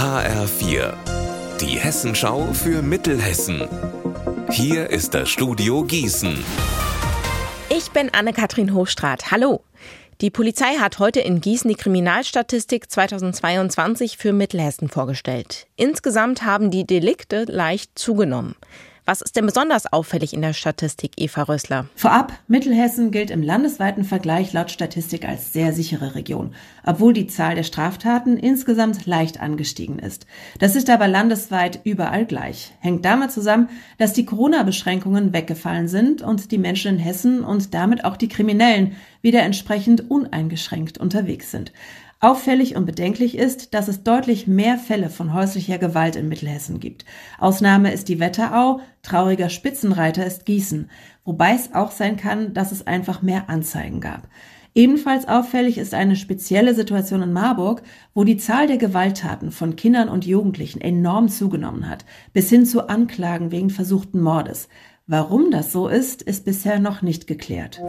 HR4, 0.00 0.94
die 1.60 1.78
Hessenschau 1.78 2.54
für 2.54 2.80
Mittelhessen. 2.80 3.68
Hier 4.50 4.88
ist 4.88 5.12
das 5.12 5.28
Studio 5.28 5.84
Gießen. 5.84 6.42
Ich 7.68 7.90
bin 7.90 8.08
Anne-Kathrin 8.10 8.72
Hochstrat. 8.72 9.30
Hallo. 9.30 9.62
Die 10.22 10.30
Polizei 10.30 10.76
hat 10.78 11.00
heute 11.00 11.20
in 11.20 11.42
Gießen 11.42 11.68
die 11.68 11.76
Kriminalstatistik 11.76 12.90
2022 12.90 14.16
für 14.16 14.32
Mittelhessen 14.32 14.88
vorgestellt. 14.88 15.66
Insgesamt 15.76 16.46
haben 16.46 16.70
die 16.70 16.86
Delikte 16.86 17.44
leicht 17.44 17.98
zugenommen. 17.98 18.54
Was 19.10 19.22
ist 19.22 19.34
denn 19.34 19.46
besonders 19.46 19.92
auffällig 19.92 20.32
in 20.34 20.40
der 20.40 20.52
Statistik, 20.52 21.14
Eva 21.16 21.42
Rössler? 21.42 21.86
Vorab, 21.96 22.32
Mittelhessen 22.46 23.10
gilt 23.10 23.32
im 23.32 23.42
landesweiten 23.42 24.04
Vergleich 24.04 24.52
laut 24.52 24.70
Statistik 24.70 25.26
als 25.26 25.52
sehr 25.52 25.72
sichere 25.72 26.14
Region, 26.14 26.54
obwohl 26.86 27.12
die 27.12 27.26
Zahl 27.26 27.56
der 27.56 27.64
Straftaten 27.64 28.36
insgesamt 28.36 29.06
leicht 29.06 29.40
angestiegen 29.40 29.98
ist. 29.98 30.26
Das 30.60 30.76
ist 30.76 30.88
aber 30.90 31.08
landesweit 31.08 31.80
überall 31.82 32.24
gleich. 32.24 32.70
Hängt 32.78 33.04
damit 33.04 33.32
zusammen, 33.32 33.68
dass 33.98 34.12
die 34.12 34.24
Corona-Beschränkungen 34.24 35.32
weggefallen 35.32 35.88
sind 35.88 36.22
und 36.22 36.52
die 36.52 36.58
Menschen 36.58 36.94
in 36.94 37.00
Hessen 37.00 37.42
und 37.42 37.74
damit 37.74 38.04
auch 38.04 38.16
die 38.16 38.28
Kriminellen 38.28 38.92
wieder 39.22 39.42
entsprechend 39.42 40.08
uneingeschränkt 40.08 40.98
unterwegs 40.98 41.50
sind. 41.50 41.72
Auffällig 42.22 42.76
und 42.76 42.84
bedenklich 42.84 43.38
ist, 43.38 43.72
dass 43.72 43.88
es 43.88 44.02
deutlich 44.02 44.46
mehr 44.46 44.76
Fälle 44.76 45.08
von 45.08 45.32
häuslicher 45.32 45.78
Gewalt 45.78 46.16
in 46.16 46.28
Mittelhessen 46.28 46.78
gibt. 46.78 47.06
Ausnahme 47.38 47.94
ist 47.94 48.08
die 48.08 48.20
Wetterau, 48.20 48.80
trauriger 49.02 49.48
Spitzenreiter 49.48 50.26
ist 50.26 50.44
Gießen, 50.44 50.90
wobei 51.24 51.54
es 51.54 51.74
auch 51.74 51.90
sein 51.90 52.18
kann, 52.18 52.52
dass 52.52 52.72
es 52.72 52.86
einfach 52.86 53.22
mehr 53.22 53.48
Anzeigen 53.48 54.02
gab. 54.02 54.28
Ebenfalls 54.74 55.28
auffällig 55.28 55.78
ist 55.78 55.94
eine 55.94 56.14
spezielle 56.14 56.74
Situation 56.74 57.22
in 57.22 57.32
Marburg, 57.32 57.82
wo 58.12 58.24
die 58.24 58.36
Zahl 58.36 58.66
der 58.66 58.76
Gewalttaten 58.76 59.50
von 59.50 59.74
Kindern 59.74 60.10
und 60.10 60.26
Jugendlichen 60.26 60.82
enorm 60.82 61.30
zugenommen 61.30 61.88
hat, 61.88 62.04
bis 62.34 62.50
hin 62.50 62.66
zu 62.66 62.88
Anklagen 62.90 63.50
wegen 63.50 63.70
versuchten 63.70 64.20
Mordes. 64.20 64.68
Warum 65.06 65.50
das 65.50 65.72
so 65.72 65.88
ist, 65.88 66.20
ist 66.20 66.44
bisher 66.44 66.80
noch 66.80 67.00
nicht 67.00 67.26
geklärt. 67.26 67.80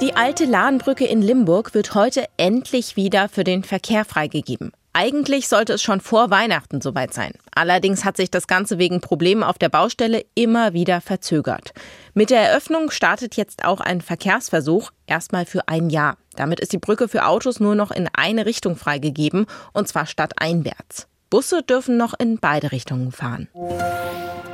Die 0.00 0.16
alte 0.16 0.46
Lahnbrücke 0.46 1.04
in 1.04 1.20
Limburg 1.20 1.74
wird 1.74 1.94
heute 1.94 2.24
endlich 2.38 2.96
wieder 2.96 3.28
für 3.28 3.44
den 3.44 3.62
Verkehr 3.62 4.06
freigegeben. 4.06 4.72
Eigentlich 4.94 5.46
sollte 5.46 5.74
es 5.74 5.82
schon 5.82 6.00
vor 6.00 6.30
Weihnachten 6.30 6.80
soweit 6.80 7.12
sein. 7.12 7.32
Allerdings 7.54 8.06
hat 8.06 8.16
sich 8.16 8.30
das 8.30 8.46
Ganze 8.46 8.78
wegen 8.78 9.02
Problemen 9.02 9.42
auf 9.42 9.58
der 9.58 9.68
Baustelle 9.68 10.24
immer 10.34 10.72
wieder 10.72 11.02
verzögert. 11.02 11.74
Mit 12.14 12.30
der 12.30 12.40
Eröffnung 12.40 12.90
startet 12.90 13.36
jetzt 13.36 13.66
auch 13.66 13.80
ein 13.80 14.00
Verkehrsversuch, 14.00 14.90
erstmal 15.06 15.44
für 15.44 15.68
ein 15.68 15.90
Jahr. 15.90 16.16
Damit 16.34 16.60
ist 16.60 16.72
die 16.72 16.78
Brücke 16.78 17.06
für 17.06 17.26
Autos 17.26 17.60
nur 17.60 17.74
noch 17.74 17.90
in 17.90 18.08
eine 18.14 18.46
Richtung 18.46 18.76
freigegeben, 18.76 19.44
und 19.74 19.86
zwar 19.86 20.06
stadteinwärts. 20.06 21.08
Busse 21.28 21.62
dürfen 21.62 21.98
noch 21.98 22.14
in 22.18 22.38
beide 22.38 22.72
Richtungen 22.72 23.12
fahren. 23.12 23.48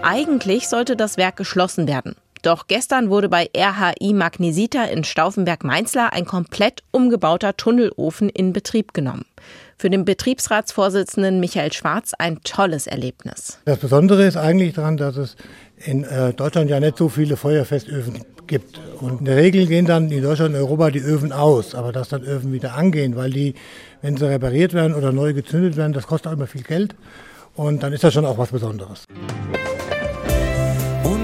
Eigentlich 0.02 0.68
sollte 0.68 0.96
das 0.96 1.16
Werk 1.16 1.36
geschlossen 1.36 1.86
werden. 1.86 2.16
Doch 2.46 2.68
gestern 2.68 3.10
wurde 3.10 3.28
bei 3.28 3.50
RHI 3.56 4.12
Magnesita 4.12 4.84
in 4.84 5.02
Stauffenberg-Mainzlar 5.02 6.12
ein 6.12 6.26
komplett 6.26 6.84
umgebauter 6.92 7.56
Tunnelofen 7.56 8.28
in 8.28 8.52
Betrieb 8.52 8.94
genommen. 8.94 9.24
Für 9.76 9.90
den 9.90 10.04
Betriebsratsvorsitzenden 10.04 11.40
Michael 11.40 11.72
Schwarz 11.72 12.12
ein 12.16 12.38
tolles 12.44 12.86
Erlebnis. 12.86 13.58
Das 13.64 13.78
Besondere 13.78 14.24
ist 14.24 14.36
eigentlich 14.36 14.74
daran, 14.74 14.96
dass 14.96 15.16
es 15.16 15.34
in 15.84 16.04
äh, 16.04 16.34
Deutschland 16.34 16.70
ja 16.70 16.78
nicht 16.78 16.98
so 16.98 17.08
viele 17.08 17.36
Feuerfestöfen 17.36 18.24
gibt. 18.46 18.80
Und 19.00 19.18
in 19.18 19.24
der 19.24 19.38
Regel 19.38 19.66
gehen 19.66 19.86
dann 19.86 20.08
in 20.12 20.22
Deutschland 20.22 20.54
und 20.54 20.60
Europa 20.60 20.92
die 20.92 21.00
Öfen 21.00 21.32
aus, 21.32 21.74
aber 21.74 21.90
dass 21.90 22.10
dann 22.10 22.22
Öfen 22.22 22.52
wieder 22.52 22.74
angehen, 22.74 23.16
weil 23.16 23.30
die, 23.30 23.56
wenn 24.02 24.16
sie 24.16 24.24
repariert 24.24 24.72
werden 24.72 24.94
oder 24.94 25.10
neu 25.10 25.32
gezündet 25.32 25.76
werden, 25.76 25.92
das 25.92 26.06
kostet 26.06 26.28
auch 26.28 26.36
immer 26.36 26.46
viel 26.46 26.62
Geld. 26.62 26.94
Und 27.56 27.82
dann 27.82 27.92
ist 27.92 28.04
das 28.04 28.14
schon 28.14 28.24
auch 28.24 28.38
was 28.38 28.52
Besonderes. 28.52 29.02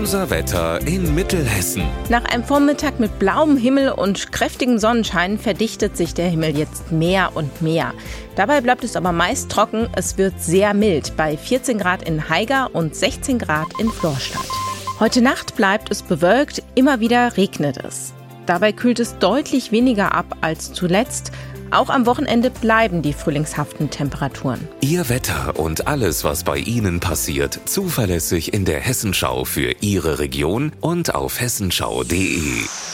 Unser 0.02 0.30
Wetter 0.30 0.84
in 0.84 1.14
Mittelhessen. 1.14 1.84
Nach 2.08 2.24
einem 2.24 2.42
Vormittag 2.42 2.98
mit 2.98 3.20
blauem 3.20 3.56
Himmel 3.56 3.92
und 3.92 4.32
kräftigem 4.32 4.78
Sonnenschein 4.78 5.38
verdichtet 5.38 5.96
sich 5.96 6.12
der 6.12 6.28
Himmel 6.28 6.58
jetzt 6.58 6.90
mehr 6.90 7.30
und 7.36 7.62
mehr. 7.62 7.94
Dabei 8.34 8.60
bleibt 8.60 8.82
es 8.82 8.96
aber 8.96 9.12
meist 9.12 9.48
trocken. 9.48 9.88
Es 9.94 10.18
wird 10.18 10.42
sehr 10.42 10.74
mild 10.74 11.16
bei 11.16 11.36
14 11.36 11.78
Grad 11.78 12.02
in 12.02 12.28
Haiger 12.28 12.70
und 12.72 12.96
16 12.96 13.38
Grad 13.38 13.68
in 13.78 13.90
Florstadt. 13.90 14.48
Heute 14.98 15.22
Nacht 15.22 15.54
bleibt 15.54 15.92
es 15.92 16.02
bewölkt, 16.02 16.64
immer 16.74 16.98
wieder 16.98 17.36
regnet 17.36 17.76
es. 17.76 18.12
Dabei 18.46 18.72
kühlt 18.72 18.98
es 18.98 19.16
deutlich 19.18 19.70
weniger 19.70 20.16
ab 20.16 20.36
als 20.40 20.72
zuletzt. 20.72 21.30
Auch 21.72 21.88
am 21.88 22.04
Wochenende 22.04 22.50
bleiben 22.50 23.00
die 23.00 23.14
frühlingshaften 23.14 23.88
Temperaturen. 23.88 24.68
Ihr 24.82 25.08
Wetter 25.08 25.58
und 25.58 25.86
alles, 25.86 26.22
was 26.22 26.44
bei 26.44 26.58
Ihnen 26.58 27.00
passiert, 27.00 27.60
zuverlässig 27.64 28.52
in 28.52 28.66
der 28.66 28.80
Hessenschau 28.80 29.46
für 29.46 29.74
Ihre 29.80 30.18
Region 30.18 30.72
und 30.80 31.14
auf 31.14 31.40
hessenschau.de. 31.40 32.91